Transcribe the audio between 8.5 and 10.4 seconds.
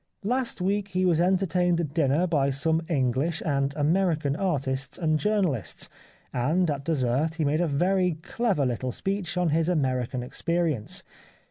little speech on his American